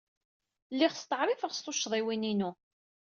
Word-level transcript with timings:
Lliɣ 0.73 0.93
steɛṛifeɣ 0.95 1.51
s 1.53 1.59
tuccḍiwin-inu. 1.61 2.51